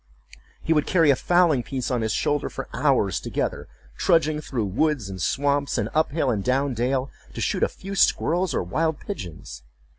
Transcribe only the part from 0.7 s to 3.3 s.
would carry a fowling piece on his shoulder for hours